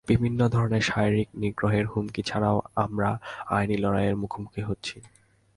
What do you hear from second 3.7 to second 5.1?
লড়াইয়ের মুখোমুখি হচ্ছি।